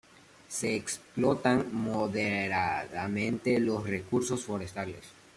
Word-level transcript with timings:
Se 0.47 0.75
explotan 0.75 1.75
moderadamente 1.75 3.59
los 3.59 3.83
recursos 3.87 4.43
forestales. 4.43 5.03